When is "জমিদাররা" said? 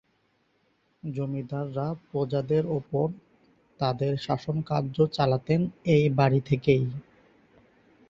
1.03-1.87